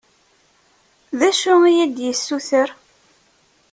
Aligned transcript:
D 1.19 1.21
acu 1.29 1.53
i 1.69 1.71
yi-d-yessuter? 1.77 2.69